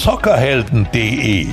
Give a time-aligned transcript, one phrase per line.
[0.00, 1.48] zockerhelden.de.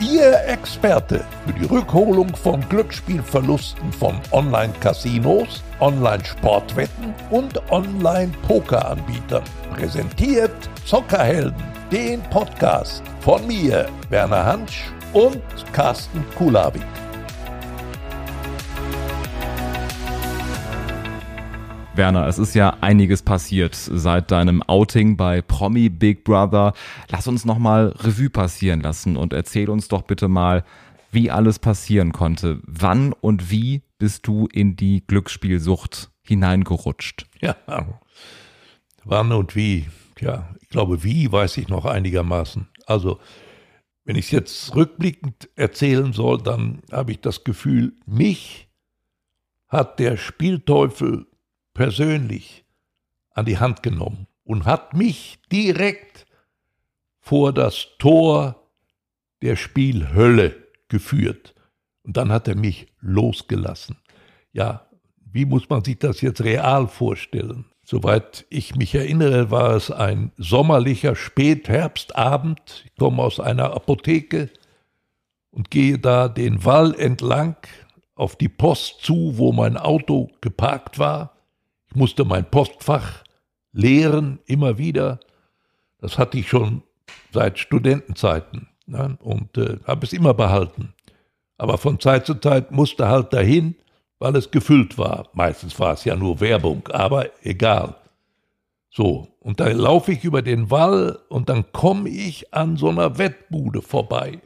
[0.00, 9.44] Ihr Experte für die Rückholung von Glücksspielverlusten von Online-Casinos, Online-Sportwetten und Online-Poker-Anbietern.
[9.76, 10.50] Präsentiert
[10.84, 11.62] Zockerhelden,
[11.92, 15.40] den Podcast von mir, Werner Hansch und
[15.72, 16.99] Carsten Kulawik.
[22.00, 26.72] Werner, es ist ja einiges passiert seit deinem Outing bei Promi Big Brother.
[27.10, 30.64] Lass uns nochmal Revue passieren lassen und erzähl uns doch bitte mal,
[31.12, 32.58] wie alles passieren konnte.
[32.62, 37.26] Wann und wie bist du in die Glücksspielsucht hineingerutscht?
[37.42, 37.54] Ja,
[39.04, 39.90] wann und wie?
[40.20, 42.66] Ja, ich glaube, wie weiß ich noch einigermaßen.
[42.86, 43.18] Also,
[44.06, 48.70] wenn ich es jetzt rückblickend erzählen soll, dann habe ich das Gefühl, mich
[49.68, 51.26] hat der Spielteufel
[51.80, 52.66] persönlich
[53.30, 56.26] an die Hand genommen und hat mich direkt
[57.20, 58.68] vor das Tor
[59.40, 60.56] der Spielhölle
[60.88, 61.54] geführt.
[62.02, 63.96] Und dann hat er mich losgelassen.
[64.52, 64.90] Ja,
[65.24, 67.64] wie muss man sich das jetzt real vorstellen?
[67.82, 72.84] Soweit ich mich erinnere, war es ein sommerlicher Spätherbstabend.
[72.84, 74.50] Ich komme aus einer Apotheke
[75.50, 77.56] und gehe da den Wall entlang
[78.16, 81.39] auf die Post zu, wo mein Auto geparkt war.
[81.90, 83.24] Ich musste mein Postfach
[83.72, 85.18] leeren, immer wieder.
[85.98, 86.82] Das hatte ich schon
[87.32, 89.18] seit Studentenzeiten ne?
[89.20, 90.94] und äh, habe es immer behalten.
[91.58, 93.74] Aber von Zeit zu Zeit musste halt dahin,
[94.20, 95.28] weil es gefüllt war.
[95.32, 97.96] Meistens war es ja nur Werbung, aber egal.
[98.90, 103.18] So, und da laufe ich über den Wall und dann komme ich an so einer
[103.18, 104.40] Wettbude vorbei.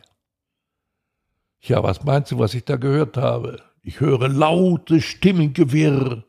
[1.61, 3.62] Ja, was meinst du, was ich da gehört habe?
[3.83, 6.25] Ich höre laute Stimmengewirr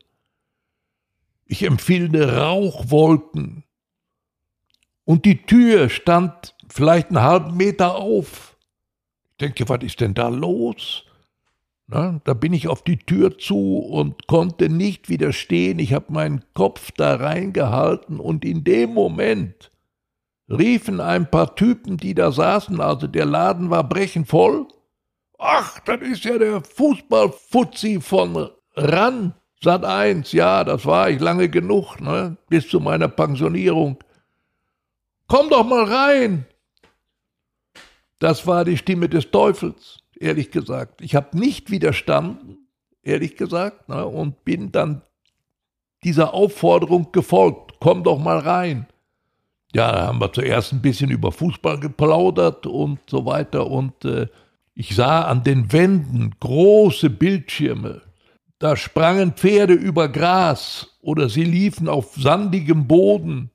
[1.46, 3.64] ich empfinde Rauchwolken.
[5.04, 8.58] Und die Tür stand vielleicht einen halben Meter auf.
[9.32, 11.06] Ich denke, was ist denn da los?
[11.88, 15.78] Na, da bin ich auf die Tür zu und konnte nicht widerstehen.
[15.78, 19.72] Ich habe meinen Kopf da reingehalten und in dem Moment
[20.50, 24.68] riefen ein paar Typen, die da saßen, also der Laden war brechenvoll.
[25.38, 29.36] Ach, das ist ja der Fußballfuzzi von Ran.
[29.66, 32.38] Sat 1, ja, das war ich lange genug, ne?
[32.50, 33.98] bis zu meiner Pensionierung.
[35.26, 36.46] Komm doch mal rein!
[38.20, 41.02] Das war die Stimme des Teufels, ehrlich gesagt.
[41.02, 42.68] Ich habe nicht widerstanden,
[43.02, 44.06] ehrlich gesagt, ne?
[44.06, 45.02] und bin dann
[46.04, 47.74] dieser Aufforderung gefolgt.
[47.80, 48.86] Komm doch mal rein.
[49.74, 53.66] Ja, da haben wir zuerst ein bisschen über Fußball geplaudert und so weiter.
[53.66, 54.28] Und äh,
[54.76, 58.05] ich sah an den Wänden große Bildschirme,
[58.66, 63.52] da sprangen Pferde über Gras oder sie liefen auf sandigem Boden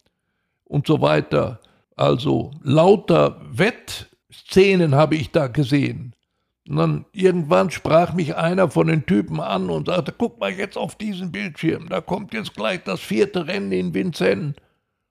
[0.63, 1.59] und so weiter.
[1.97, 6.15] Also lauter Wettszenen habe ich da gesehen.
[6.69, 10.79] Und dann irgendwann sprach mich einer von den Typen an und sagte, guck mal jetzt
[10.79, 14.55] auf diesen Bildschirm, da kommt jetzt gleich das vierte Rennen in Vincennes.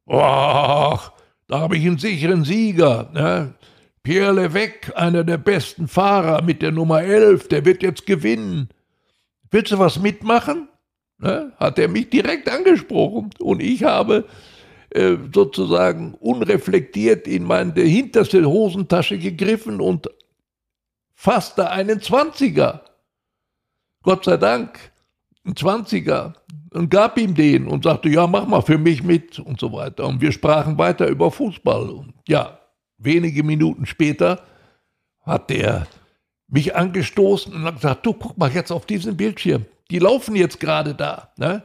[0.08, 1.12] Ach,
[1.50, 3.10] da habe ich einen sicheren Sieger.
[3.14, 3.54] Ne?
[4.02, 8.70] Pierre Levesque, einer der besten Fahrer mit der Nummer 11, der wird jetzt gewinnen
[9.52, 10.70] willst du was mitmachen?
[11.18, 11.52] Ne?
[11.58, 14.26] Hat er mich direkt angesprochen und ich habe
[14.92, 20.10] äh, sozusagen unreflektiert in meine hinterste Hosentasche gegriffen und
[21.14, 22.86] fasste einen Zwanziger.
[24.02, 24.80] Gott sei Dank,
[25.46, 26.34] ein Zwanziger
[26.74, 30.08] und gab ihm den und sagte, ja, mach mal für mich mit und so weiter.
[30.08, 31.90] Und wir sprachen weiter über Fußball.
[31.90, 32.60] Und ja,
[32.98, 34.42] wenige Minuten später
[35.22, 35.88] hat der
[36.50, 39.66] mich angestoßen und gesagt, du guck mal jetzt auf diesen Bildschirm.
[39.92, 41.30] Die laufen jetzt gerade da.
[41.38, 41.64] Ne?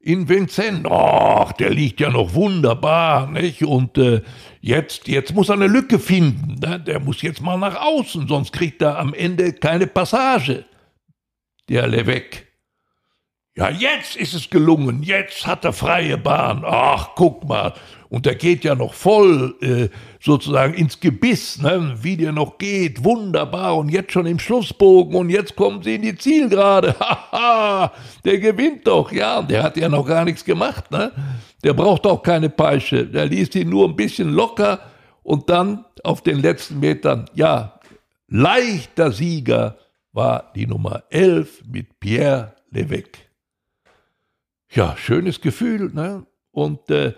[0.00, 3.62] In Vincennes, ach, der liegt ja noch wunderbar, nicht?
[3.64, 4.22] Und äh,
[4.60, 6.56] jetzt, jetzt muss er eine Lücke finden.
[6.60, 6.78] Ne?
[6.80, 10.64] Der muss jetzt mal nach außen, sonst kriegt er am Ende keine Passage.
[11.68, 12.43] Der Levesque.
[13.56, 16.64] Ja, jetzt ist es gelungen, jetzt hat er freie Bahn.
[16.66, 17.72] Ach, guck mal.
[18.08, 19.88] Und der geht ja noch voll äh,
[20.20, 21.94] sozusagen ins Gebiss, ne?
[22.02, 23.04] wie der noch geht.
[23.04, 23.76] Wunderbar.
[23.76, 25.14] Und jetzt schon im Schlussbogen.
[25.14, 26.96] Und jetzt kommen sie in die Zielgerade.
[27.00, 27.92] Haha,
[28.24, 29.12] der gewinnt doch.
[29.12, 30.90] Ja, der hat ja noch gar nichts gemacht.
[30.90, 31.12] Ne?
[31.62, 33.06] Der braucht auch keine Peitsche.
[33.06, 34.80] Der ließ ihn nur ein bisschen locker.
[35.22, 37.78] Und dann auf den letzten Metern, ja,
[38.26, 39.78] leichter Sieger
[40.12, 43.33] war die Nummer 11 mit Pierre Levesque.
[44.74, 45.92] Ja, schönes Gefühl.
[45.92, 46.26] Ne?
[46.50, 47.14] Und äh,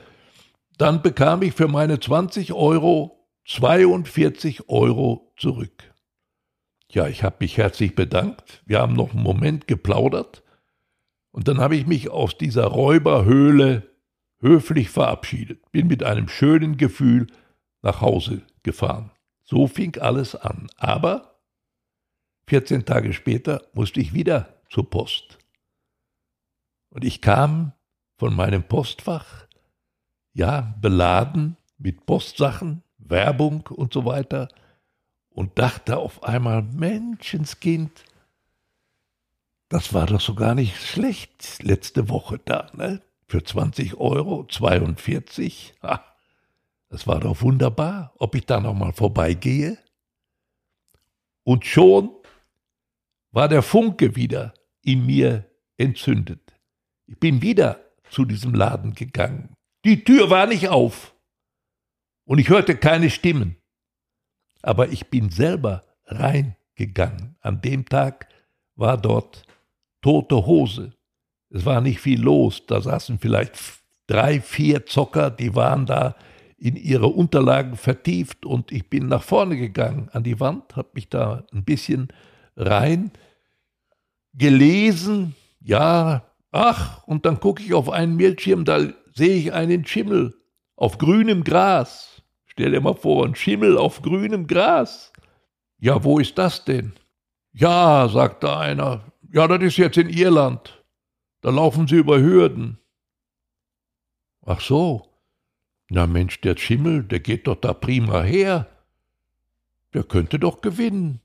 [0.76, 5.94] dann bekam ich für meine 20 Euro 42 Euro zurück.
[6.90, 8.62] Ja, ich habe mich herzlich bedankt.
[8.66, 10.42] Wir haben noch einen Moment geplaudert.
[11.30, 13.90] Und dann habe ich mich aus dieser Räuberhöhle
[14.40, 15.70] höflich verabschiedet.
[15.72, 17.26] Bin mit einem schönen Gefühl
[17.82, 19.10] nach Hause gefahren.
[19.44, 20.68] So fing alles an.
[20.76, 21.40] Aber
[22.48, 25.38] 14 Tage später musste ich wieder zur Post.
[26.96, 27.72] Und ich kam
[28.16, 29.46] von meinem Postfach,
[30.32, 34.48] ja, beladen mit Postsachen, Werbung und so weiter,
[35.28, 38.02] und dachte auf einmal, Menschenskind,
[39.68, 43.02] das war doch so gar nicht schlecht letzte Woche da, ne?
[43.26, 45.74] Für 20 Euro, 42.
[45.82, 46.02] Ha,
[46.88, 49.76] das war doch wunderbar, ob ich da nochmal vorbeigehe.
[51.44, 52.08] Und schon
[53.32, 55.44] war der Funke wieder in mir
[55.76, 56.45] entzündet.
[57.06, 57.80] Ich bin wieder
[58.10, 59.54] zu diesem Laden gegangen.
[59.84, 61.14] Die Tür war nicht auf
[62.26, 63.56] und ich hörte keine Stimmen.
[64.62, 67.36] Aber ich bin selber reingegangen.
[67.40, 68.28] An dem Tag
[68.74, 69.44] war dort
[70.02, 70.92] tote Hose.
[71.50, 72.66] Es war nicht viel los.
[72.66, 73.56] Da saßen vielleicht
[74.06, 76.16] drei, vier Zocker, die waren da
[76.58, 81.08] in ihre Unterlagen vertieft und ich bin nach vorne gegangen an die Wand, habe mich
[81.08, 82.08] da ein bisschen
[82.56, 83.10] rein
[84.32, 86.24] gelesen, ja,
[86.56, 88.80] ach, und dann gucke ich auf einen Bildschirm, da
[89.14, 90.34] sehe ich einen Schimmel
[90.74, 92.22] auf grünem Gras.
[92.46, 95.12] Stell dir mal vor, ein Schimmel auf grünem Gras.
[95.78, 96.94] Ja, wo ist das denn?
[97.52, 100.82] Ja, sagte einer, ja, das ist jetzt in Irland.
[101.42, 102.78] Da laufen sie über Hürden.
[104.44, 105.06] Ach so.
[105.88, 108.66] Na Mensch, der Schimmel, der geht doch da prima her.
[109.94, 111.20] Der könnte doch gewinnen.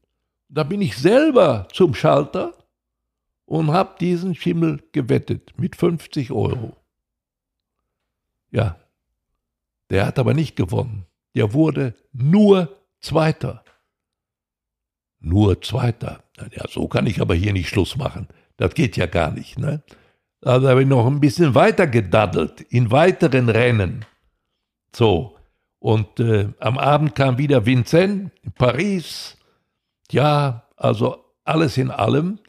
[0.50, 2.54] Da bin ich selber zum Schalter
[3.52, 6.78] und hab diesen Schimmel gewettet mit 50 Euro.
[8.50, 8.78] Ja,
[9.90, 11.06] der hat aber nicht gewonnen.
[11.36, 13.66] Der wurde nur Zweiter.
[15.20, 16.24] Nur Zweiter.
[16.38, 18.30] Ja, so kann ich aber hier nicht Schluss machen.
[18.56, 19.60] Das geht ja gar nicht.
[19.60, 19.84] Ne?
[20.42, 24.06] Also habe ich noch ein bisschen weiter gedaddelt in weiteren Rennen.
[24.96, 25.38] So,
[25.80, 29.38] und äh, am Abend kam wieder Vincent in Paris.
[30.10, 32.40] Ja, also alles in allem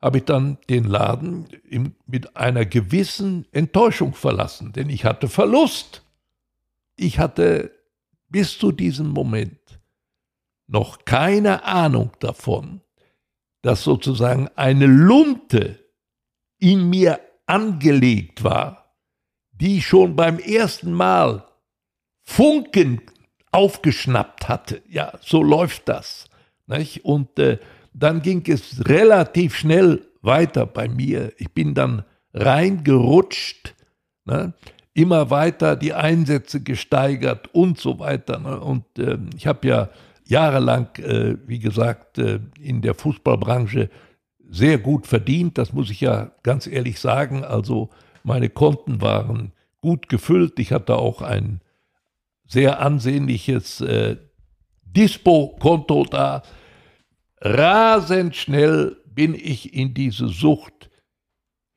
[0.00, 6.02] habe ich dann den Laden im, mit einer gewissen Enttäuschung verlassen, denn ich hatte Verlust.
[6.96, 7.72] Ich hatte
[8.28, 9.58] bis zu diesem Moment
[10.66, 12.80] noch keine Ahnung davon,
[13.62, 15.78] dass sozusagen eine Lunte
[16.58, 18.94] in mir angelegt war,
[19.52, 21.46] die schon beim ersten Mal
[22.22, 23.00] Funken
[23.52, 24.82] aufgeschnappt hatte.
[24.88, 26.28] Ja, so läuft das.
[26.66, 27.04] Nicht?
[27.04, 27.58] Und äh,
[27.98, 31.32] dann ging es relativ schnell weiter bei mir.
[31.38, 32.04] Ich bin dann
[32.34, 33.74] reingerutscht,
[34.26, 34.52] ne?
[34.92, 38.38] immer weiter die Einsätze gesteigert und so weiter.
[38.38, 38.60] Ne?
[38.60, 39.88] Und äh, ich habe ja
[40.24, 43.88] jahrelang, äh, wie gesagt, äh, in der Fußballbranche
[44.48, 45.56] sehr gut verdient.
[45.56, 47.44] Das muss ich ja ganz ehrlich sagen.
[47.44, 47.88] Also
[48.22, 50.58] meine Konten waren gut gefüllt.
[50.58, 51.60] Ich hatte auch ein
[52.46, 54.16] sehr ansehnliches äh,
[54.84, 56.42] Dispo-Konto da.
[57.40, 60.90] Rasend schnell bin ich in diese Sucht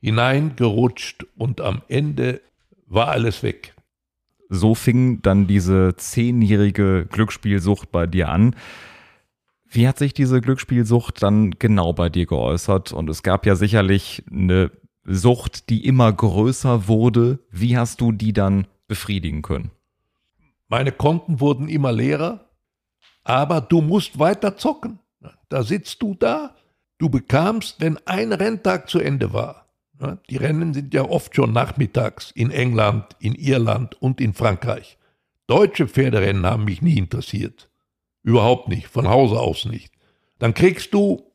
[0.01, 2.41] hineingerutscht und am Ende
[2.85, 3.75] war alles weg.
[4.49, 8.55] So fing dann diese zehnjährige Glücksspielsucht bei dir an.
[9.69, 12.91] Wie hat sich diese Glücksspielsucht dann genau bei dir geäußert?
[12.91, 14.71] Und es gab ja sicherlich eine
[15.03, 17.39] Sucht, die immer größer wurde.
[17.51, 19.69] Wie hast du die dann befriedigen können?
[20.67, 22.49] Meine Konten wurden immer leerer,
[23.23, 24.99] aber du musst weiter zocken.
[25.49, 26.55] Da sitzt du da,
[26.97, 29.69] du bekamst, wenn ein Renntag zu Ende war,
[30.29, 34.97] die Rennen sind ja oft schon nachmittags in England, in Irland und in Frankreich.
[35.47, 37.69] Deutsche Pferderennen haben mich nie interessiert.
[38.23, 39.93] Überhaupt nicht, von Hause aus nicht.
[40.37, 41.31] Dann kriegst du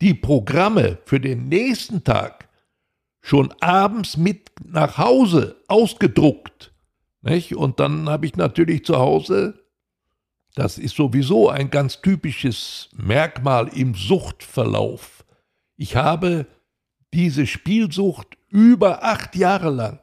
[0.00, 2.48] die Programme für den nächsten Tag
[3.22, 6.72] schon abends mit nach Hause ausgedruckt.
[7.22, 7.56] Nicht?
[7.56, 9.61] Und dann habe ich natürlich zu Hause
[10.54, 15.24] das ist sowieso ein ganz typisches Merkmal im Suchtverlauf.
[15.76, 16.46] Ich habe
[17.14, 20.00] diese Spielsucht über acht Jahre lang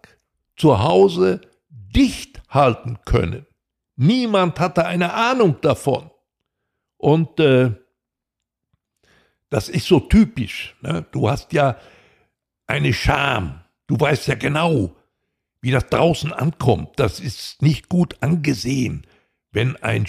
[0.56, 3.46] zu Hause dicht halten können.
[3.96, 6.10] Niemand hatte eine Ahnung davon.
[6.98, 7.74] Und äh,
[9.50, 10.76] das ist so typisch.
[10.82, 11.06] Ne?
[11.12, 11.78] Du hast ja
[12.68, 13.62] eine Scham.
[13.88, 14.96] Du weißt ja genau,
[15.62, 17.00] wie das draußen ankommt.
[17.00, 19.06] Das ist nicht gut angesehen,
[19.52, 20.06] wenn ein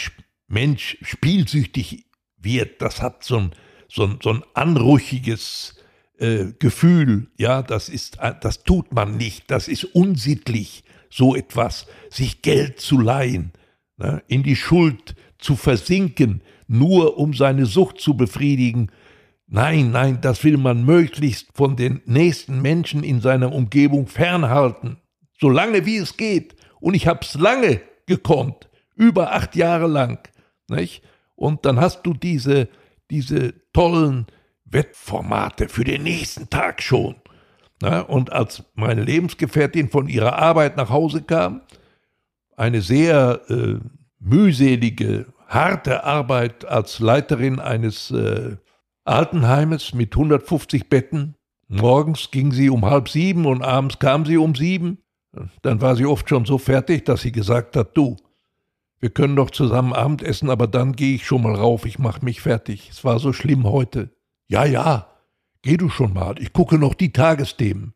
[0.51, 3.51] Mensch spielsüchtig wird, das hat so ein,
[3.89, 5.77] so ein, so ein anrüchiges
[6.19, 12.43] äh, Gefühl, ja, das ist, das tut man nicht, das ist unsittlich, so etwas, sich
[12.43, 13.53] Geld zu leihen,
[13.97, 18.91] ne, in die Schuld zu versinken, nur um seine Sucht zu befriedigen.
[19.47, 24.99] Nein, nein, das will man möglichst von den nächsten Menschen in seiner Umgebung fernhalten,
[25.39, 26.55] so lange wie es geht.
[26.81, 30.19] Und ich hab's lange gekonnt über acht Jahre lang.
[30.71, 31.03] Nicht?
[31.37, 32.69] Und dann hast du diese,
[33.11, 34.27] diese tollen
[34.65, 37.17] Wettformate für den nächsten Tag schon.
[37.83, 41.63] Na, und als meine Lebensgefährtin von ihrer Arbeit nach Hause kam,
[42.57, 43.79] eine sehr äh,
[44.19, 48.57] mühselige, harte Arbeit als Leiterin eines äh,
[49.05, 51.37] Altenheimes mit 150 Betten.
[51.69, 54.99] Morgens ging sie um halb sieben und abends kam sie um sieben.
[55.63, 58.17] Dann war sie oft schon so fertig, dass sie gesagt hat, du,
[59.01, 62.43] wir können doch zusammen Abendessen, aber dann gehe ich schon mal rauf, ich mache mich
[62.43, 62.91] fertig.
[62.91, 64.11] Es war so schlimm heute.
[64.47, 65.09] Ja, ja,
[65.63, 67.95] geh du schon mal, ich gucke noch die Tagesthemen.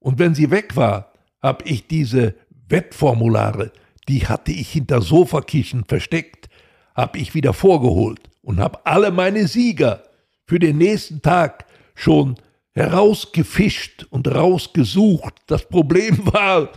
[0.00, 2.34] Und wenn sie weg war, hab ich diese
[2.68, 3.72] Wettformulare,
[4.08, 6.48] die hatte ich hinter Sofakischen versteckt,
[6.94, 10.02] hab ich wieder vorgeholt und hab alle meine Sieger
[10.46, 12.36] für den nächsten Tag schon
[12.72, 15.34] herausgefischt und rausgesucht.
[15.46, 16.70] Das Problem war,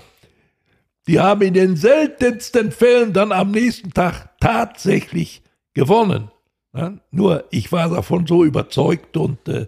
[1.07, 5.43] die haben in den seltensten Fällen dann am nächsten Tag tatsächlich
[5.73, 6.31] gewonnen.
[6.75, 9.67] Ja, nur ich war davon so überzeugt und äh,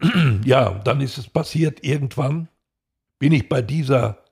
[0.44, 2.48] ja, dann ist es passiert, irgendwann
[3.18, 4.22] bin ich bei dieser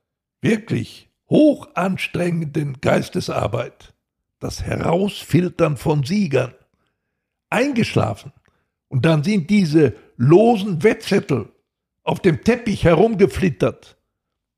[0.43, 3.95] wirklich hoch anstrengenden Geistesarbeit,
[4.41, 6.53] das Herausfiltern von Siegern,
[7.49, 8.33] eingeschlafen.
[8.88, 11.49] Und dann sind diese losen Wettzettel
[12.03, 13.97] auf dem Teppich herumgeflittert.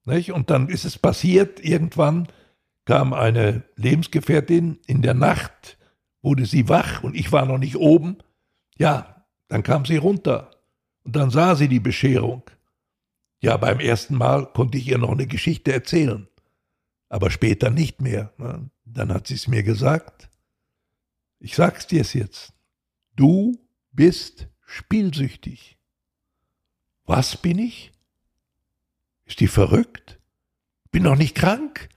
[0.06, 0.32] Nicht?
[0.32, 2.28] Und dann ist es passiert, irgendwann
[2.84, 5.76] kam eine Lebensgefährtin in der Nacht,
[6.22, 8.18] wurde sie wach und ich war noch nicht oben.
[8.78, 10.50] Ja, dann kam sie runter
[11.04, 12.42] und dann sah sie die Bescherung.
[13.40, 16.28] Ja, beim ersten Mal konnte ich ihr noch eine Geschichte erzählen,
[17.08, 18.32] aber später nicht mehr.
[18.38, 18.70] Ne?
[18.84, 20.30] Dann hat sie es mir gesagt.
[21.40, 22.52] Ich sag's dir jetzt.
[23.16, 23.58] Du
[23.90, 25.78] bist spielsüchtig.
[27.04, 27.92] Was bin ich?
[29.26, 30.18] Ist die verrückt?
[30.90, 31.88] Bin doch nicht krank.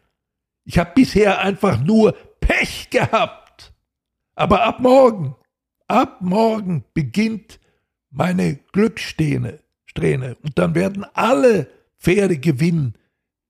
[0.66, 3.74] Ich habe bisher einfach nur Pech gehabt.
[4.36, 5.36] Aber ab morgen,
[5.88, 7.60] ab morgen beginnt
[8.10, 9.60] meine Glückssträhne.
[9.86, 10.38] Strähne.
[10.44, 11.68] Und dann werden alle
[12.00, 12.96] Pferde gewinnen,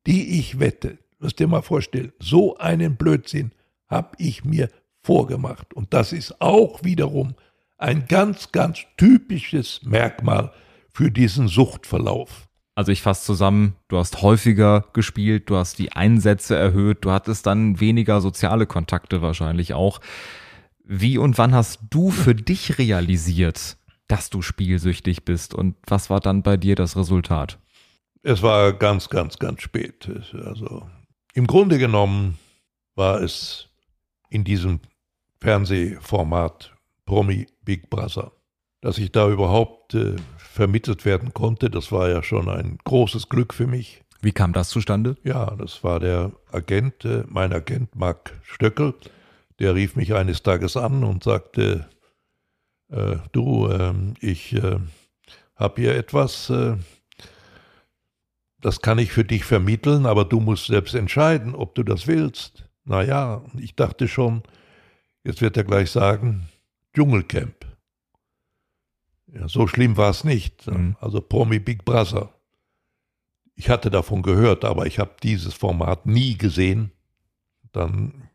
[0.07, 0.97] die ich wette.
[1.19, 3.51] Musst dir mal vorstellen, so einen Blödsinn
[3.87, 4.69] habe ich mir
[5.01, 5.73] vorgemacht.
[5.73, 7.35] Und das ist auch wiederum
[7.77, 10.51] ein ganz, ganz typisches Merkmal
[10.93, 12.48] für diesen Suchtverlauf.
[12.79, 17.45] Also ich fasse zusammen, du hast häufiger gespielt, du hast die Einsätze erhöht, du hattest
[17.45, 19.99] dann weniger soziale Kontakte wahrscheinlich auch.
[20.85, 23.75] Wie und wann hast du für dich realisiert,
[24.07, 27.59] dass du spielsüchtig bist und was war dann bei dir das Resultat?
[28.23, 30.09] Es war ganz, ganz, ganz spät.
[30.45, 30.89] Also
[31.33, 32.39] im Grunde genommen
[32.95, 33.67] war es
[34.29, 34.79] in diesem
[35.41, 36.73] Fernsehformat
[37.05, 38.31] Promi Big Brother
[38.81, 43.53] dass ich da überhaupt äh, vermittelt werden konnte, das war ja schon ein großes Glück
[43.53, 44.03] für mich.
[44.21, 45.15] Wie kam das zustande?
[45.23, 48.93] Ja, das war der Agent, äh, mein Agent Marc Stöckel,
[49.59, 51.89] der rief mich eines Tages an und sagte,
[52.89, 54.79] äh, du, ähm, ich äh,
[55.55, 56.75] habe hier etwas, äh,
[58.61, 62.65] das kann ich für dich vermitteln, aber du musst selbst entscheiden, ob du das willst.
[62.83, 64.43] Naja, ich dachte schon,
[65.23, 66.49] jetzt wird er gleich sagen,
[66.93, 67.68] Dschungelcamp.
[69.33, 70.67] Ja, so schlimm war es nicht.
[70.67, 70.95] Mhm.
[70.99, 72.33] Also Promi Big Brother.
[73.55, 76.91] Ich hatte davon gehört, aber ich habe dieses Format nie gesehen.
[77.71, 78.29] Dann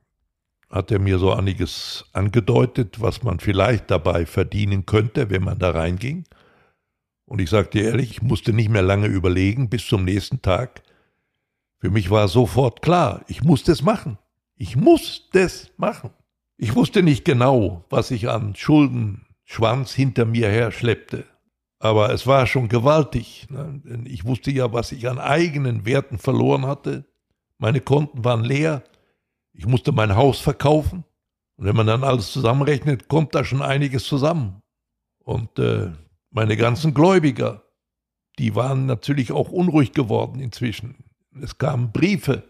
[0.71, 5.71] hat er mir so einiges angedeutet, was man vielleicht dabei verdienen könnte, wenn man da
[5.71, 6.25] reinging.
[7.27, 10.83] Und ich sagte ehrlich, ich musste nicht mehr lange überlegen bis zum nächsten Tag.
[11.79, 14.19] Für mich war sofort klar, ich musste es machen.
[14.57, 16.11] Ich musste es machen.
[16.57, 21.25] Ich wusste nicht genau, was ich an Schulden Schwanz hinter mir her schleppte.
[21.79, 23.47] Aber es war schon gewaltig.
[23.51, 23.83] Ne?
[24.07, 27.05] Ich wusste ja, was ich an eigenen Werten verloren hatte.
[27.59, 28.83] Meine Konten waren leer.
[29.53, 31.05] Ich musste mein Haus verkaufen.
[31.57, 34.63] Und wenn man dann alles zusammenrechnet, kommt da schon einiges zusammen.
[35.19, 35.93] Und äh,
[36.31, 37.63] meine ganzen Gläubiger,
[38.39, 41.05] die waren natürlich auch unruhig geworden inzwischen.
[41.41, 42.45] Es kamen Briefe,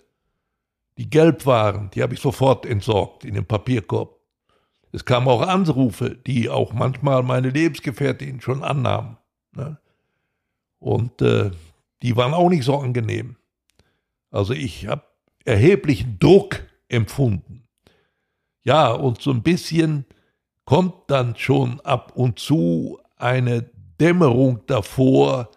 [0.97, 4.19] die gelb waren, die habe ich sofort entsorgt in den Papierkorb.
[4.95, 9.17] Es kamen auch Anrufe, die auch manchmal meine Lebensgefährtin schon annahmen.
[9.53, 9.77] Ne?
[10.79, 11.51] Und äh,
[12.01, 13.35] die waren auch nicht so angenehm.
[14.31, 15.03] Also ich habe
[15.45, 17.65] erheblichen Druck empfunden.
[18.63, 20.05] Ja, und so ein bisschen
[20.65, 23.69] kommt dann schon ab und zu eine
[24.01, 25.51] Dämmerung davor,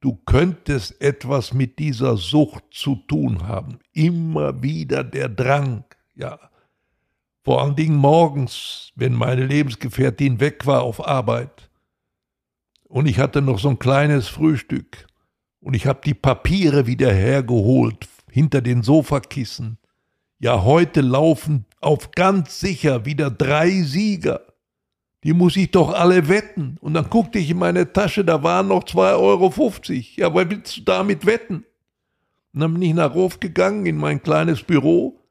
[0.00, 3.80] du könntest etwas mit dieser Sucht zu tun haben.
[3.92, 6.38] Immer wieder der Drang, ja.
[7.44, 11.70] Vor allen Dingen morgens, wenn meine Lebensgefährtin weg war auf Arbeit.
[12.84, 15.06] Und ich hatte noch so ein kleines Frühstück.
[15.60, 19.78] Und ich habe die Papiere wieder hergeholt hinter den Sofakissen.
[20.38, 24.42] Ja, heute laufen auf ganz sicher wieder drei Sieger.
[25.24, 26.76] Die muss ich doch alle wetten.
[26.80, 29.52] Und dann guckte ich in meine Tasche, da waren noch 2,50 Euro.
[30.16, 31.64] Ja, was willst du damit wetten?
[32.54, 35.21] Und dann bin ich nach Hof gegangen in mein kleines Büro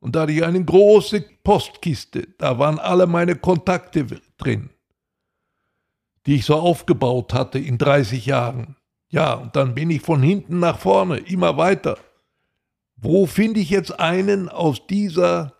[0.00, 2.28] und da hatte ich eine große Postkiste.
[2.38, 4.70] Da waren alle meine Kontakte drin,
[6.26, 8.76] die ich so aufgebaut hatte in 30 Jahren.
[9.10, 11.98] Ja, und dann bin ich von hinten nach vorne, immer weiter.
[12.96, 15.54] Wo finde ich jetzt einen aus dieser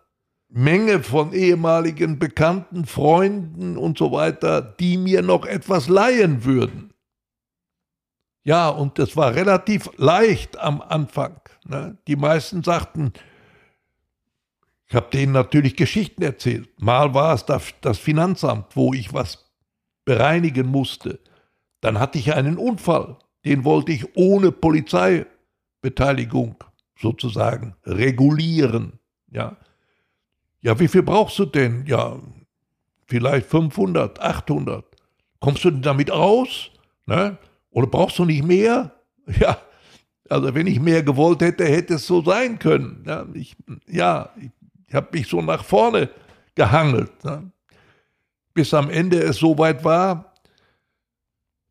[0.49, 6.93] Menge von ehemaligen Bekannten, Freunden und so weiter, die mir noch etwas leihen würden?
[8.43, 11.39] Ja, und das war relativ leicht am Anfang.
[11.65, 11.97] Ne?
[12.07, 13.13] Die meisten sagten,
[14.89, 16.67] ich habe denen natürlich Geschichten erzählt.
[16.81, 19.51] Mal war es das Finanzamt, wo ich was
[20.03, 21.19] bereinigen musste.
[21.79, 26.55] Dann hatte ich einen Unfall, den wollte ich ohne Polizeibeteiligung
[26.99, 28.93] sozusagen regulieren.
[29.31, 29.57] Ja,
[30.61, 31.85] ja wie viel brauchst du denn?
[31.85, 32.17] Ja,
[33.05, 34.83] vielleicht 500, 800.
[35.39, 36.71] Kommst du denn damit aus?
[37.05, 37.37] Ne?
[37.69, 38.95] Oder brauchst du nicht mehr?
[39.39, 39.59] Ja,
[40.27, 43.03] also wenn ich mehr gewollt hätte, hätte es so sein können.
[43.05, 43.55] Ja, ich,
[43.87, 44.49] ja, ich
[44.89, 46.09] ich habe mich so nach vorne
[46.55, 47.51] gehangelt, ne?
[48.53, 50.33] bis am Ende es soweit war,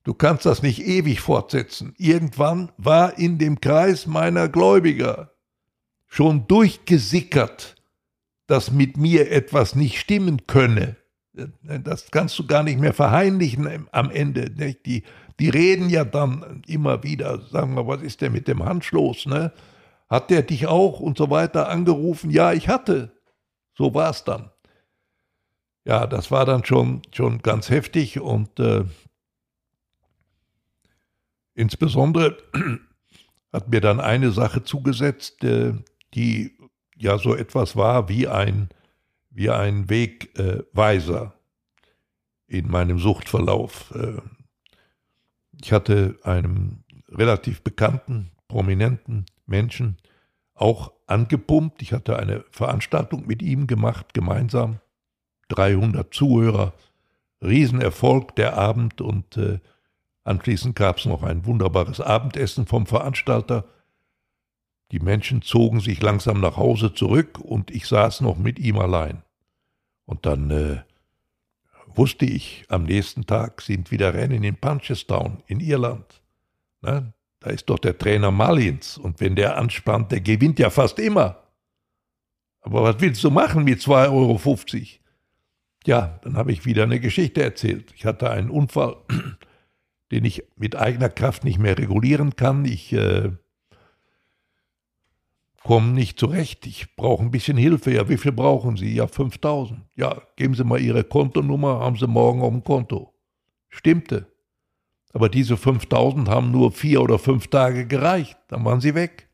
[0.05, 1.95] du kannst das nicht ewig fortsetzen.
[1.99, 5.33] Irgendwann war in dem Kreis meiner Gläubiger
[6.07, 7.75] schon durchgesickert,
[8.47, 10.97] dass mit mir etwas nicht stimmen könne.
[11.63, 14.49] Das kannst du gar nicht mehr verheimlichen am Ende.
[14.51, 15.03] Die,
[15.39, 19.27] die reden ja dann immer wieder, sagen wir, was ist denn mit dem Hans los?
[19.27, 19.53] Ne?
[20.09, 22.31] Hat der dich auch und so weiter angerufen?
[22.31, 23.13] Ja, ich hatte.
[23.77, 24.51] So war es dann.
[25.85, 28.85] Ja, das war dann schon, schon ganz heftig und äh,
[31.55, 32.37] insbesondere
[33.53, 35.75] hat mir dann eine Sache zugesetzt, äh,
[36.15, 36.59] die
[36.97, 38.69] ja so etwas war wie ein,
[39.31, 41.35] wie ein Wegweiser
[42.49, 43.95] äh, in meinem Suchtverlauf.
[43.95, 44.21] Äh,
[45.61, 49.97] ich hatte einem relativ bekannten, prominenten Menschen
[50.61, 51.83] auch angepumpt.
[51.83, 54.81] Ich hatte eine Veranstaltung mit ihm gemacht, gemeinsam.
[55.49, 56.75] 300 Zuhörer,
[57.43, 59.61] Riesenerfolg der Abend und äh,
[60.25, 63.65] anschließend gab es noch ein wunderbares Abendessen vom Veranstalter.
[64.93, 69.23] Die Menschen zogen sich langsam nach Hause zurück und ich saß noch mit ihm allein.
[70.05, 70.83] Und dann äh,
[71.87, 76.23] wusste ich, am nächsten Tag sind wieder Rennen in Punchestown in Irland.
[76.81, 77.13] Ne?
[77.41, 81.45] Da ist doch der Trainer Malins und wenn der anspannt, der gewinnt ja fast immer.
[82.61, 84.39] Aber was willst du machen mit 2,50 Euro?
[85.87, 87.93] Ja, dann habe ich wieder eine Geschichte erzählt.
[87.95, 88.97] Ich hatte einen Unfall,
[90.11, 92.65] den ich mit eigener Kraft nicht mehr regulieren kann.
[92.65, 93.31] Ich äh,
[95.63, 96.67] komme nicht zurecht.
[96.67, 97.93] Ich brauche ein bisschen Hilfe.
[97.93, 98.95] Ja, wie viel brauchen Sie?
[98.95, 99.81] Ja, 5000.
[99.95, 103.15] Ja, geben Sie mal Ihre Kontonummer, haben Sie morgen auf dem Konto.
[103.69, 104.27] Stimmte.
[105.13, 109.29] Aber diese 5000 haben nur vier oder fünf Tage gereicht, dann waren sie weg.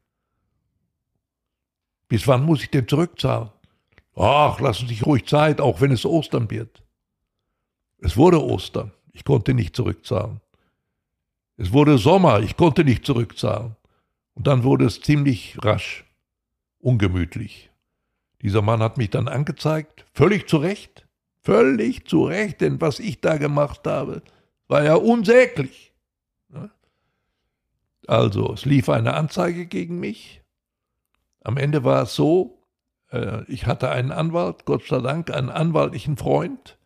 [2.09, 3.51] Bis wann muss ich denn zurückzahlen?
[4.17, 6.83] Ach, lassen Sie sich ruhig Zeit, auch wenn es Ostern wird.
[7.99, 10.41] Es wurde Ostern, ich konnte nicht zurückzahlen.
[11.57, 13.77] Es wurde Sommer, ich konnte nicht zurückzahlen.
[14.35, 16.05] Und dann wurde es ziemlich rasch,
[16.79, 17.71] ungemütlich.
[18.43, 21.07] Dieser Mann hat mich dann angezeigt, völlig zu Recht,
[21.41, 24.23] völlig zu Recht, denn was ich da gemacht habe,
[24.69, 25.93] war ja unsäglich.
[26.49, 26.71] Ne?
[28.07, 30.43] Also, es lief eine Anzeige gegen mich.
[31.41, 32.65] Am Ende war es so,
[33.11, 36.79] äh, ich hatte einen Anwalt, Gott sei Dank, einen anwaltlichen Freund,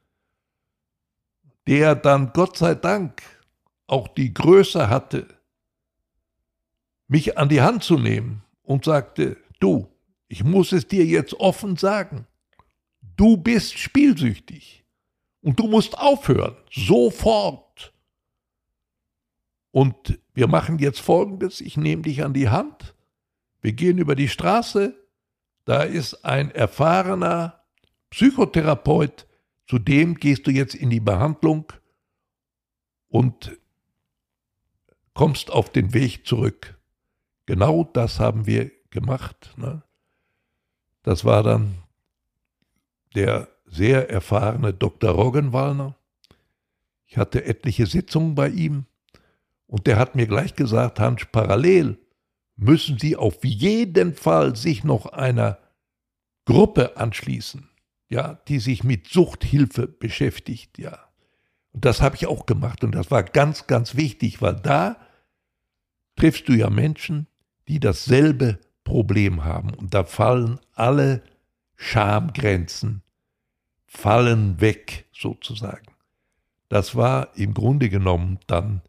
[1.66, 3.22] der dann Gott sei Dank
[3.86, 5.26] auch die Größe hatte,
[7.08, 9.88] mich an die Hand zu nehmen und sagte, du,
[10.28, 12.26] ich muss es dir jetzt offen sagen,
[13.16, 14.84] du bist spielsüchtig
[15.40, 17.67] und du musst aufhören, sofort.
[19.70, 22.94] Und wir machen jetzt Folgendes, ich nehme dich an die Hand,
[23.60, 24.94] wir gehen über die Straße,
[25.64, 27.64] da ist ein erfahrener
[28.10, 29.26] Psychotherapeut,
[29.66, 31.70] zu dem gehst du jetzt in die Behandlung
[33.08, 33.58] und
[35.12, 36.78] kommst auf den Weg zurück.
[37.44, 39.52] Genau das haben wir gemacht.
[39.56, 39.82] Ne?
[41.02, 41.74] Das war dann
[43.14, 45.10] der sehr erfahrene Dr.
[45.10, 45.96] Roggenwallner.
[47.06, 48.86] Ich hatte etliche Sitzungen bei ihm
[49.68, 51.98] und der hat mir gleich gesagt, Hans, parallel
[52.56, 55.58] müssen Sie auf jeden Fall sich noch einer
[56.44, 57.68] Gruppe anschließen,
[58.08, 60.98] ja, die sich mit Suchthilfe beschäftigt, ja.
[61.72, 64.96] Und das habe ich auch gemacht und das war ganz, ganz wichtig, weil da
[66.16, 67.28] triffst du ja Menschen,
[67.68, 69.74] die dasselbe Problem haben.
[69.74, 71.22] Und da fallen alle
[71.76, 73.02] Schamgrenzen,
[73.84, 75.86] fallen weg sozusagen.
[76.68, 78.82] Das war im Grunde genommen dann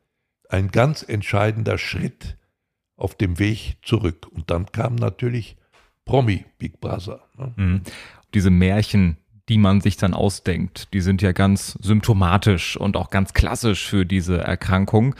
[0.50, 2.36] ein ganz entscheidender Schritt
[2.98, 4.28] auf dem Weg zurück.
[4.30, 5.56] Und dann kam natürlich
[6.04, 7.22] Promi Big Brother.
[7.38, 7.54] Ne?
[7.56, 7.82] Mhm.
[8.34, 13.34] Diese Märchen, die man sich dann ausdenkt, die sind ja ganz symptomatisch und auch ganz
[13.34, 15.16] klassisch für diese Erkrankung.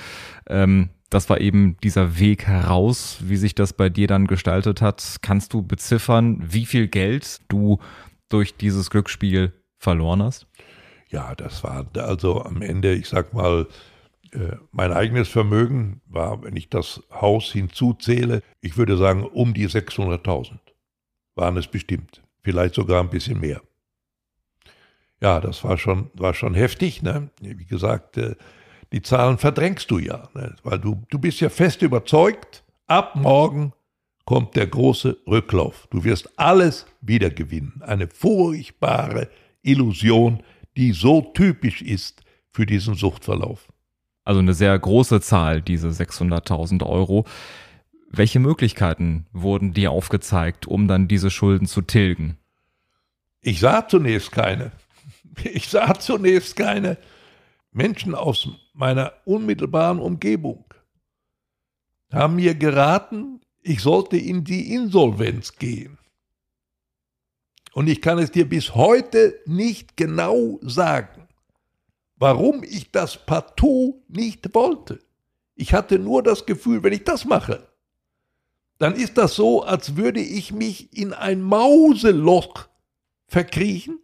[0.48, 5.18] Ähm, das war eben dieser Weg heraus, wie sich das bei dir dann gestaltet hat.
[5.22, 7.80] Kannst du beziffern, wie viel Geld du
[8.30, 10.46] durch dieses Glücksspiel verloren hast?
[11.10, 13.68] Ja, das war also am Ende, ich sag mal,
[14.72, 20.60] mein eigenes Vermögen war, wenn ich das Haus hinzuzähle, ich würde sagen, um die 600.000
[21.36, 22.22] waren es bestimmt.
[22.42, 23.62] Vielleicht sogar ein bisschen mehr.
[25.22, 27.02] Ja, das war schon, war schon heftig.
[27.02, 27.30] Ne?
[27.42, 28.36] Wie gesagt, äh,
[28.92, 30.56] die Zahlen verdrängst du ja, ne?
[30.64, 33.74] weil du, du bist ja fest überzeugt, ab morgen
[34.26, 35.88] kommt der große Rücklauf.
[35.92, 37.82] Du wirst alles wieder gewinnen.
[37.86, 39.30] Eine furchtbare
[39.62, 40.44] Illusion,
[40.78, 43.68] die so typisch ist für diesen Suchtverlauf.
[44.30, 47.26] Also eine sehr große Zahl, diese 600.000 Euro.
[48.12, 52.38] Welche Möglichkeiten wurden dir aufgezeigt, um dann diese Schulden zu tilgen?
[53.42, 54.72] Ich sah zunächst keine.
[55.52, 57.00] Ich sah zunächst keine
[57.72, 60.64] Menschen aus meiner unmittelbaren Umgebung.
[62.12, 65.98] Haben mir geraten, ich sollte in die Insolvenz gehen.
[67.74, 71.19] Und ich kann es dir bis heute nicht genau sagen,
[72.20, 75.00] warum ich das partout nicht wollte.
[75.56, 77.68] Ich hatte nur das Gefühl, wenn ich das mache,
[78.78, 82.68] dann ist das so, als würde ich mich in ein Mauseloch
[83.28, 84.00] verkriechen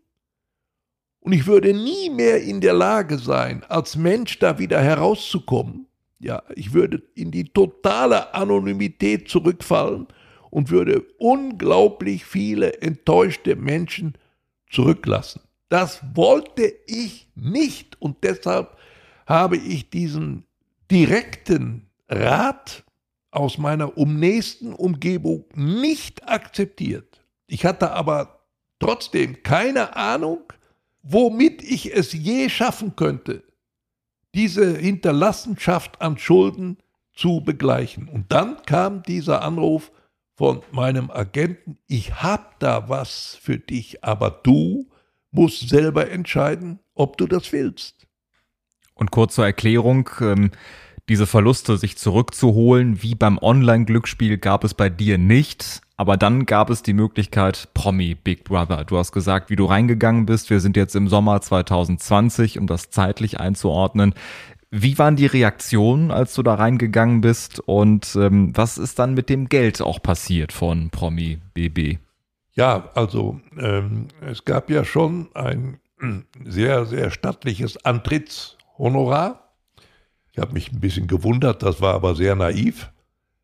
[1.20, 5.88] und ich würde nie mehr in der Lage sein, als Mensch da wieder herauszukommen.
[6.20, 10.08] Ja, ich würde in die totale Anonymität zurückfallen
[10.50, 14.18] und würde unglaublich viele enttäuschte Menschen
[14.70, 15.42] zurücklassen.
[15.76, 18.78] Das wollte ich nicht und deshalb
[19.26, 20.46] habe ich diesen
[20.90, 22.86] direkten Rat
[23.30, 27.26] aus meiner umnächsten Umgebung nicht akzeptiert.
[27.48, 28.46] Ich hatte aber
[28.80, 30.44] trotzdem keine Ahnung,
[31.04, 33.44] womit ich es je schaffen könnte,
[34.34, 36.78] diese Hinterlassenschaft an Schulden
[37.14, 38.08] zu begleichen.
[38.08, 39.92] Und dann kam dieser Anruf,
[40.38, 44.90] von meinem Agenten, ich habe da was für dich, aber du
[45.36, 48.08] musst selber entscheiden, ob du das willst.
[48.94, 50.52] Und kurz zur Erklärung, ähm,
[51.10, 55.82] diese Verluste sich zurückzuholen, wie beim Online-Glücksspiel, gab es bei dir nicht.
[55.98, 58.84] Aber dann gab es die Möglichkeit Promi Big Brother.
[58.84, 60.50] Du hast gesagt, wie du reingegangen bist.
[60.50, 64.14] Wir sind jetzt im Sommer 2020, um das zeitlich einzuordnen.
[64.72, 67.60] Wie waren die Reaktionen, als du da reingegangen bist?
[67.60, 72.00] Und ähm, was ist dann mit dem Geld auch passiert von Promi BB?
[72.56, 75.80] Ja, also ähm, es gab ja schon ein
[76.46, 79.54] sehr, sehr stattliches Antrittshonorar.
[80.32, 82.92] Ich habe mich ein bisschen gewundert, das war aber sehr naiv.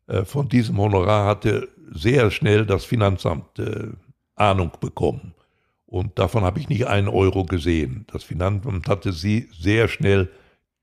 [0.06, 3.88] Äh, von diesem Honorar hatte sehr schnell das Finanzamt äh,
[4.34, 5.34] Ahnung bekommen.
[5.84, 8.06] Und davon habe ich nicht einen Euro gesehen.
[8.10, 10.30] Das Finanzamt hatte sie sehr schnell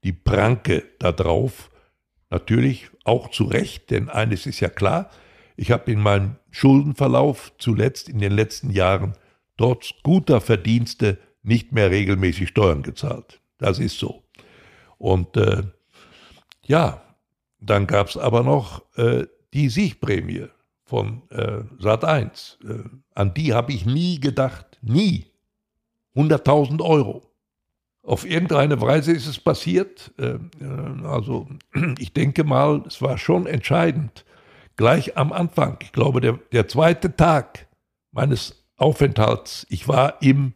[0.03, 1.71] die Pranke da drauf.
[2.29, 5.09] Natürlich auch zu Recht, denn eines ist ja klar,
[5.57, 9.13] ich habe in meinem Schuldenverlauf zuletzt in den letzten Jahren
[9.57, 13.41] trotz guter Verdienste nicht mehr regelmäßig Steuern gezahlt.
[13.57, 14.23] Das ist so.
[14.97, 15.63] Und äh,
[16.65, 17.01] ja,
[17.59, 20.47] dann gab es aber noch äh, die Siegprämie
[20.85, 22.59] von äh, Sat 1.
[22.63, 24.77] Äh, an die habe ich nie gedacht.
[24.81, 25.27] Nie.
[26.15, 27.29] 100.000 Euro.
[28.01, 30.11] Auf irgendeine Weise ist es passiert.
[30.17, 31.47] Äh, äh, also
[31.99, 34.25] ich denke mal, es war schon entscheidend.
[34.79, 37.67] Gleich am Anfang, ich glaube, der, der zweite Tag
[38.13, 40.53] meines Aufenthalts, ich war im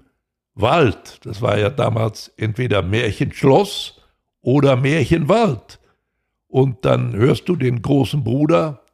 [0.56, 1.20] Wald.
[1.26, 4.00] Das war ja damals entweder Märchenschloss
[4.40, 5.78] oder Märchenwald.
[6.48, 8.86] Und dann hörst du den großen Bruder,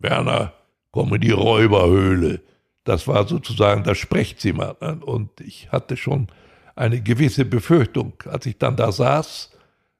[0.00, 0.52] Werner,
[0.90, 2.42] komm in die Räuberhöhle.
[2.84, 4.76] Das war sozusagen das Sprechzimmer.
[5.06, 6.28] Und ich hatte schon
[6.76, 9.50] eine gewisse Befürchtung, als ich dann da saß.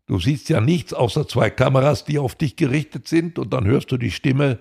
[0.06, 3.90] Du siehst ja nichts außer zwei Kameras, die auf dich gerichtet sind, und dann hörst
[3.90, 4.58] du die Stimme,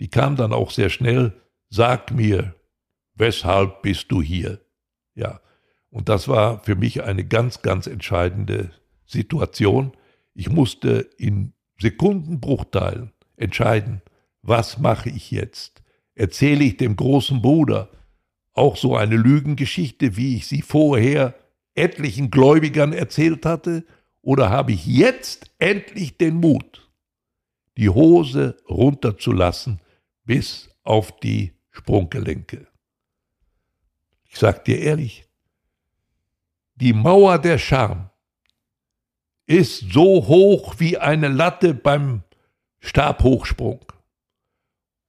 [0.00, 2.54] die kam dann auch sehr schnell, sag mir,
[3.14, 4.60] weshalb bist du hier?
[5.14, 5.40] Ja,
[5.90, 8.70] und das war für mich eine ganz, ganz entscheidende
[9.06, 9.92] Situation.
[10.34, 14.02] Ich musste in Sekundenbruchteilen entscheiden,
[14.42, 15.82] was mache ich jetzt?
[16.14, 17.90] Erzähle ich dem großen Bruder,
[18.52, 21.34] auch so eine Lügengeschichte, wie ich sie vorher
[21.74, 23.84] etlichen Gläubigern erzählt hatte?
[24.22, 26.90] Oder habe ich jetzt endlich den Mut,
[27.76, 29.80] die Hose runterzulassen
[30.26, 32.66] bis auf die Sprunggelenke.
[34.24, 35.24] Ich sag dir ehrlich,
[36.74, 38.10] die Mauer der Scham
[39.46, 42.22] ist so hoch wie eine Latte beim
[42.80, 43.80] Stabhochsprung.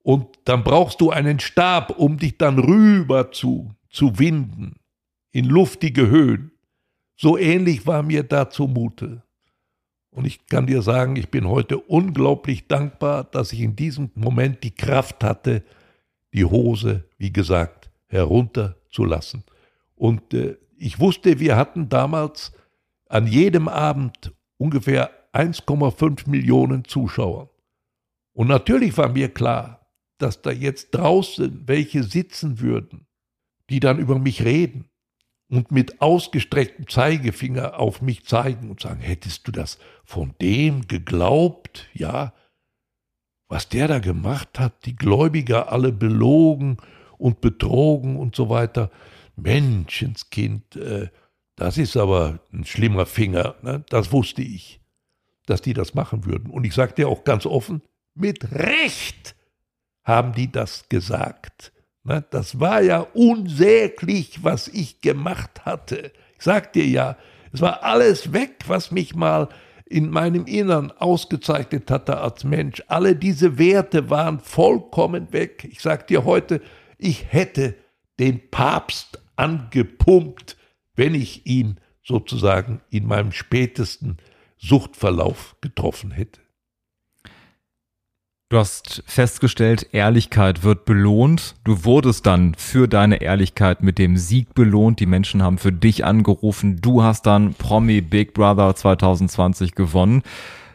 [0.03, 4.75] Und dann brauchst du einen Stab, um dich dann rüber zu, zu winden
[5.31, 6.51] in luftige Höhen.
[7.17, 9.23] So ähnlich war mir da zumute.
[10.17, 14.63] Und ich kann dir sagen, ich bin heute unglaublich dankbar, dass ich in diesem Moment
[14.63, 15.61] die Kraft hatte,
[16.33, 19.43] die Hose, wie gesagt, herunterzulassen.
[19.93, 22.51] Und äh, ich wusste, wir hatten damals
[23.07, 27.51] an jedem Abend ungefähr 1,5 Millionen Zuschauer.
[28.33, 33.05] Und natürlich war mir klar, dass da jetzt draußen welche sitzen würden,
[33.69, 34.89] die dann über mich reden
[35.49, 41.87] und mit ausgestrecktem Zeigefinger auf mich zeigen und sagen, hättest du das von dem geglaubt?
[41.93, 42.33] Ja,
[43.47, 46.77] was der da gemacht hat, die Gläubiger alle belogen
[47.17, 48.91] und betrogen und so weiter.
[49.35, 51.09] Menschenskind, äh,
[51.55, 53.83] das ist aber ein schlimmer Finger, ne?
[53.89, 54.81] das wusste ich,
[55.45, 56.49] dass die das machen würden.
[56.49, 57.81] Und ich sage dir auch ganz offen,
[58.13, 59.35] mit Recht
[60.03, 61.71] haben die das gesagt.
[62.07, 62.23] Ne?
[62.29, 66.11] Das war ja unsäglich, was ich gemacht hatte.
[66.37, 67.17] Ich sag dir ja,
[67.51, 69.49] es war alles weg, was mich mal
[69.85, 72.81] in meinem Innern ausgezeichnet hatte als Mensch.
[72.87, 75.67] Alle diese Werte waren vollkommen weg.
[75.69, 76.61] Ich sag dir heute,
[76.97, 77.75] ich hätte
[78.19, 80.57] den Papst angepumpt,
[80.95, 84.17] wenn ich ihn sozusagen in meinem spätesten
[84.57, 86.41] Suchtverlauf getroffen hätte.
[88.49, 91.55] Du hast festgestellt, Ehrlichkeit wird belohnt.
[91.65, 95.01] Du wurdest dann für deine Ehrlichkeit mit dem Sieg belohnt.
[95.01, 96.79] Die Menschen haben für dich angerufen.
[96.79, 100.23] Du hast dann Promi Big Brother 2020 gewonnen.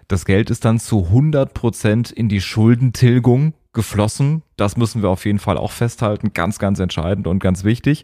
[0.06, 4.42] Das Geld ist dann zu 100 Prozent in die Schuldentilgung geflossen.
[4.58, 6.34] Das müssen wir auf jeden Fall auch festhalten.
[6.34, 8.02] Ganz, ganz entscheidend und ganz wichtig.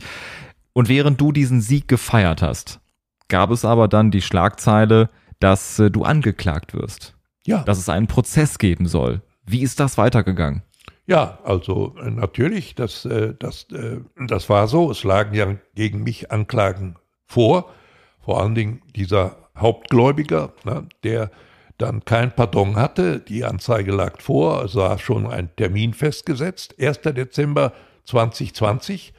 [0.73, 2.81] Und während du diesen Sieg gefeiert hast,
[3.29, 7.17] gab es aber dann die Schlagzeile, dass äh, du angeklagt wirst.
[7.47, 7.65] Ja.
[7.65, 9.21] Dass es einen Prozess geben soll.
[9.49, 10.63] Wie ist das weitergegangen?
[11.07, 14.91] Ja, also äh, natürlich, das, äh, das, äh, das war so.
[14.91, 17.73] Es lagen ja gegen mich Anklagen vor.
[18.21, 21.31] Vor allen Dingen dieser Hauptgläubiger, ne, der
[21.79, 23.21] dann kein Pardon hatte.
[23.21, 26.75] Die Anzeige lag vor, es war schon ein Termin festgesetzt.
[26.79, 27.01] 1.
[27.01, 27.73] Dezember
[28.05, 29.15] 2020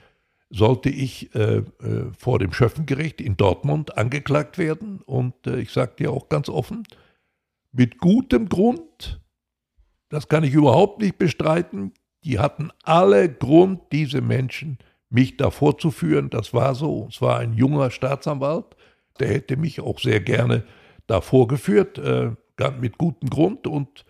[0.52, 1.30] sollte ich
[2.18, 5.00] vor dem Schöffengericht in Dortmund angeklagt werden.
[5.06, 6.84] Und ich sage dir auch ganz offen,
[7.72, 9.19] mit gutem Grund,
[10.10, 11.94] das kann ich überhaupt nicht bestreiten.
[12.24, 14.78] Die hatten alle Grund, diese Menschen
[15.10, 16.30] mich da vorzuführen.
[16.30, 17.08] Das war so.
[17.10, 18.76] Es war ein junger Staatsanwalt,
[19.20, 20.64] der hätte mich auch sehr gerne
[21.08, 22.32] da vorgeführt, äh,
[22.80, 23.68] mit gutem Grund.
[23.68, 24.06] Und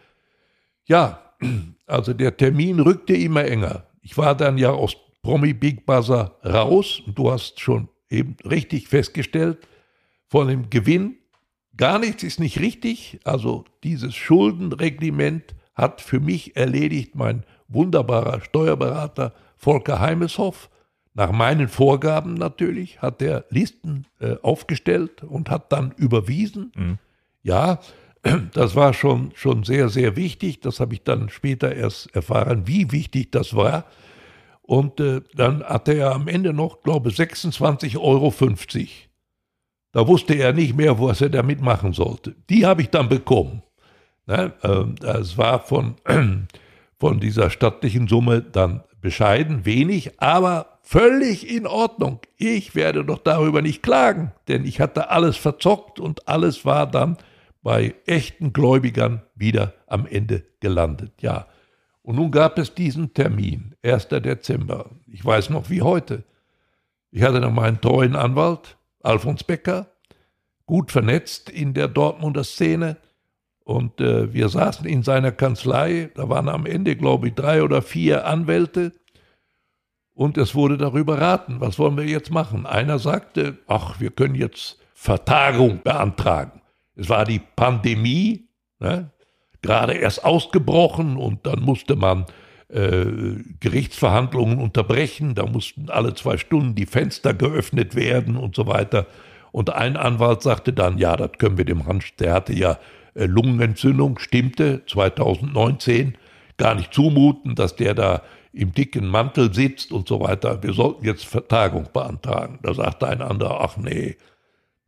[0.85, 1.33] ja,
[1.85, 3.85] also der Termin rückte immer enger.
[4.01, 8.88] Ich war dann ja aus Promi Big Buzzer raus und du hast schon eben richtig
[8.88, 9.67] festgestellt,
[10.27, 11.17] von dem Gewinn
[11.77, 13.19] gar nichts ist nicht richtig.
[13.23, 20.69] Also dieses Schuldenreglement hat für mich erledigt mein wunderbarer Steuerberater Volker Heimeshoff.
[21.13, 26.71] Nach meinen Vorgaben natürlich hat er Listen äh, aufgestellt und hat dann überwiesen.
[26.75, 26.97] Mhm.
[27.41, 27.79] Ja,
[28.53, 30.61] das war schon, schon sehr, sehr wichtig.
[30.61, 33.85] Das habe ich dann später erst erfahren, wie wichtig das war.
[34.61, 38.31] Und äh, dann hatte er am Ende noch, glaube ich, 26,50 Euro.
[39.91, 42.35] Da wusste er nicht mehr, was er damit machen sollte.
[42.49, 43.63] Die habe ich dann bekommen.
[44.29, 44.53] Ne?
[44.63, 45.95] Ähm, das war von,
[46.99, 52.19] von dieser stattlichen Summe dann bescheiden, wenig, aber völlig in Ordnung.
[52.37, 57.17] Ich werde doch darüber nicht klagen, denn ich hatte alles verzockt und alles war dann
[57.63, 61.13] bei echten Gläubigern wieder am Ende gelandet.
[61.21, 61.47] Ja.
[62.03, 64.09] Und nun gab es diesen Termin, 1.
[64.09, 64.91] Dezember.
[65.07, 66.23] Ich weiß noch wie heute.
[67.11, 69.87] Ich hatte noch meinen treuen Anwalt, Alfons Becker,
[70.67, 72.97] gut vernetzt in der Dortmunder Szene.
[73.69, 77.84] Und äh, wir saßen in seiner Kanzlei, da waren am Ende, glaube ich, drei oder
[77.84, 78.93] vier Anwälte.
[80.15, 82.65] Und es wurde darüber raten, was wollen wir jetzt machen.
[82.65, 86.63] Einer sagte, ach, wir können jetzt Vertagung beantragen.
[86.95, 89.12] Es war die Pandemie, ne?
[89.62, 92.25] gerade erst ausgebrochen und dann musste man
[92.69, 93.05] äh,
[93.60, 99.05] Gerichtsverhandlungen unterbrechen, da mussten alle zwei Stunden die Fenster geöffnet werden und so weiter.
[99.51, 102.79] Und ein Anwalt sagte dann, ja, das können wir dem Hans, der hatte ja
[103.13, 106.17] Lungenentzündung, stimmte 2019,
[106.57, 110.63] gar nicht zumuten, dass der da im dicken Mantel sitzt und so weiter.
[110.63, 112.59] Wir sollten jetzt Vertagung beantragen.
[112.63, 114.17] Da sagte ein anderer, ach nee,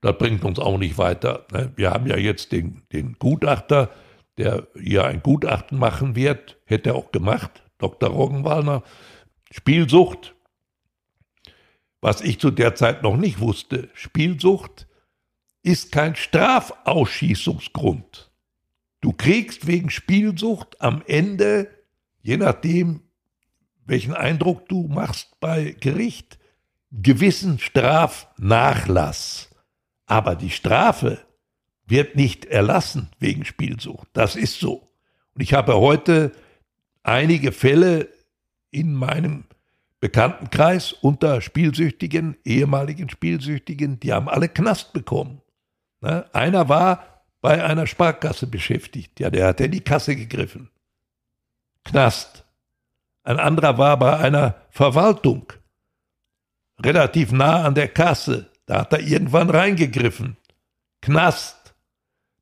[0.01, 1.45] das bringt uns auch nicht weiter.
[1.51, 1.71] Ne?
[1.75, 3.89] Wir haben ja jetzt den, den Gutachter,
[4.37, 7.63] der hier ein Gutachten machen wird, hätte er auch gemacht.
[7.77, 8.09] Dr.
[8.09, 8.83] Roggenwallner,
[9.51, 10.35] Spielsucht.
[12.01, 14.87] Was ich zu der Zeit noch nicht wusste, Spielsucht
[15.63, 18.31] ist kein Strafausschießungsgrund.
[19.01, 21.69] Du kriegst wegen Spielsucht am Ende,
[22.21, 23.01] je nachdem,
[23.85, 26.37] welchen Eindruck du machst bei Gericht,
[26.91, 29.49] gewissen Strafnachlass.
[30.05, 31.19] Aber die Strafe
[31.87, 34.07] wird nicht erlassen wegen Spielsucht.
[34.13, 34.91] Das ist so.
[35.33, 36.31] Und ich habe heute
[37.03, 38.09] einige Fälle
[38.69, 39.45] in meinem
[39.99, 45.40] Bekanntenkreis unter Spielsüchtigen, ehemaligen Spielsüchtigen, die haben alle Knast bekommen.
[46.01, 46.25] Ne?
[46.33, 50.69] Einer war bei einer Sparkasse beschäftigt, ja, der hat in die Kasse gegriffen.
[51.83, 52.45] Knast.
[53.23, 55.53] Ein anderer war bei einer Verwaltung,
[56.83, 60.37] relativ nah an der Kasse, da hat er irgendwann reingegriffen.
[61.01, 61.75] Knast.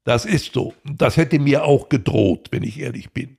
[0.03, 0.73] Das ist so.
[0.83, 3.37] Das hätte mir auch gedroht, wenn ich ehrlich bin.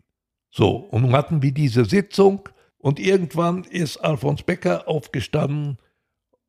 [0.51, 5.79] So, und nun hatten wir diese Sitzung und irgendwann ist Alfons Becker aufgestanden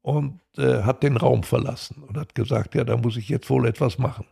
[0.01, 3.67] und äh, hat den Raum verlassen und hat gesagt, ja, da muss ich jetzt wohl
[3.67, 4.25] etwas machen.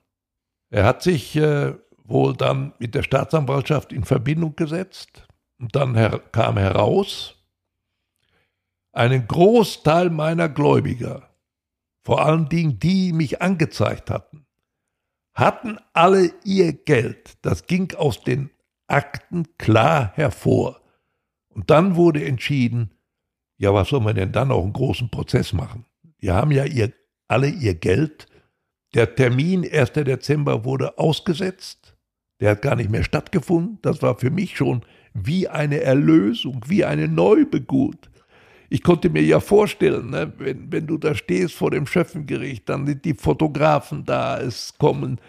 [0.70, 5.28] Er hat sich äh, wohl dann mit der Staatsanwaltschaft in Verbindung gesetzt
[5.60, 7.36] und dann her kam heraus,
[8.92, 11.30] einen Großteil meiner Gläubiger,
[12.04, 14.46] vor allen Dingen die, die mich angezeigt hatten,
[15.34, 18.50] hatten alle ihr Geld, das ging aus den
[18.88, 20.82] Akten klar hervor.
[21.50, 22.92] Und dann wurde entschieden,
[23.60, 25.86] ja, was soll man denn dann auch einen großen Prozess machen?
[26.22, 26.94] Die haben ja ihr,
[27.28, 28.26] alle ihr Geld.
[28.96, 29.92] Der Termin 1.
[29.92, 31.96] Dezember wurde ausgesetzt.
[32.40, 33.78] Der hat gar nicht mehr stattgefunden.
[33.82, 38.10] Das war für mich schon wie eine Erlösung, wie eine Neubegut.
[38.70, 42.88] Ich konnte mir ja vorstellen, ne, wenn, wenn du da stehst vor dem Schöffengericht, dann
[42.88, 45.20] sind die Fotografen da, es kommen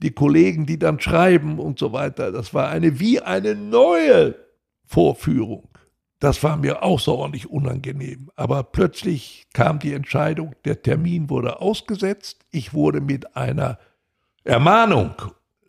[0.00, 2.30] die Kollegen, die dann schreiben und so weiter.
[2.30, 4.36] Das war eine wie eine neue
[4.84, 5.69] Vorführung.
[6.20, 8.30] Das war mir außerordentlich unangenehm.
[8.36, 12.44] Aber plötzlich kam die Entscheidung, der Termin wurde ausgesetzt.
[12.50, 13.78] Ich wurde mit einer
[14.44, 15.14] Ermahnung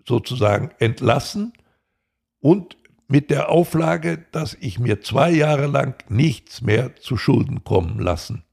[0.05, 1.53] sozusagen entlassen
[2.39, 7.99] und mit der Auflage, dass ich mir zwei Jahre lang nichts mehr zu Schulden kommen
[7.99, 8.43] lassen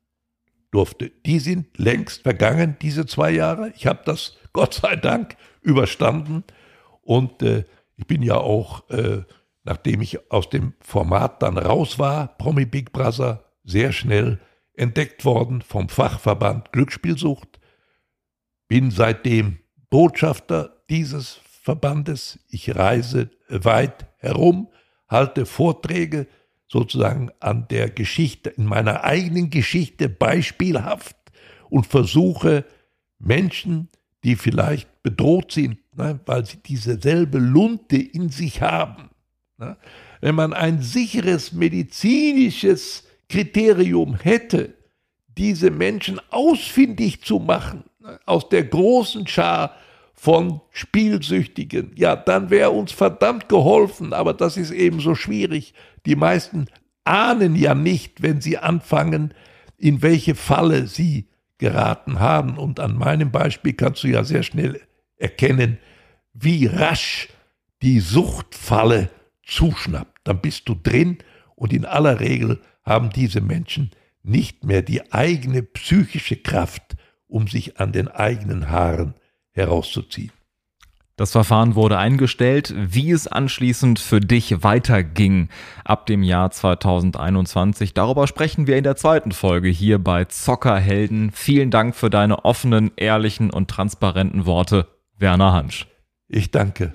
[0.71, 1.11] durfte.
[1.27, 3.73] Die sind längst vergangen, diese zwei Jahre.
[3.77, 6.45] Ich habe das Gott sei Dank überstanden
[7.03, 7.65] und äh,
[7.97, 9.23] ich bin ja auch, äh,
[9.69, 14.41] nachdem ich aus dem Format dann raus war, Promi Big Brother, sehr schnell
[14.73, 17.61] entdeckt worden vom Fachverband Glücksspielsucht,
[18.67, 19.59] bin seitdem
[19.91, 22.39] Botschafter dieses Verbandes.
[22.49, 24.69] Ich reise weit herum,
[25.07, 26.27] halte Vorträge
[26.67, 31.17] sozusagen an der Geschichte, in meiner eigenen Geschichte beispielhaft
[31.69, 32.65] und versuche
[33.19, 33.91] Menschen,
[34.25, 39.11] die vielleicht bedroht sind, ne, weil sie dieselbe Lunte in sich haben.
[39.59, 39.77] Ne,
[40.21, 44.75] wenn man ein sicheres medizinisches Kriterium hätte,
[45.37, 49.75] diese Menschen ausfindig zu machen ne, aus der großen Schar
[50.15, 55.75] von Spielsüchtigen, ja, dann wäre uns verdammt geholfen, aber das ist eben so schwierig.
[56.07, 56.67] Die meisten
[57.03, 59.35] ahnen ja nicht, wenn sie anfangen,
[59.77, 61.27] in welche Falle sie
[61.59, 62.59] geraten haben.
[62.59, 64.81] Und an meinem Beispiel kannst du ja sehr schnell
[65.17, 65.79] erkennen,
[66.33, 67.29] wie rasch
[67.83, 69.11] die Suchtfalle
[69.49, 70.19] zuschnappt.
[70.25, 71.19] Dann bist du drin
[71.57, 73.91] und in aller Regel haben diese Menschen
[74.23, 79.15] nicht mehr die eigene psychische Kraft, um sich an den eigenen Haaren
[79.51, 80.33] herauszuziehen.
[81.17, 82.73] Das Verfahren wurde eingestellt.
[82.77, 85.49] Wie es anschließend für dich weiterging
[85.85, 91.33] ab dem Jahr 2021, darüber sprechen wir in der zweiten Folge hier bei Zockerhelden.
[91.33, 94.87] Vielen Dank für deine offenen, ehrlichen und transparenten Worte,
[95.19, 95.89] Werner Hansch.
[96.29, 96.95] Ich danke.